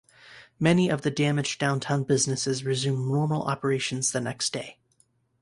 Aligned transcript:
Many 0.59 0.89
of 0.89 1.03
the 1.03 1.11
damaged 1.11 1.59
downtown 1.59 2.05
businesses 2.05 2.65
resumed 2.65 3.05
normal 3.07 3.43
operations 3.43 4.11
the 4.13 4.19
next 4.19 4.51
day. 4.51 4.79